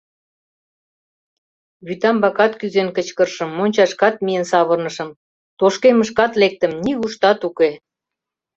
[1.85, 5.09] —Вӱтамбакат кӱзен кычкырышым, мончашкат миен савырнышым,
[5.59, 7.71] тошкемышкат лектым— нигуштат уке.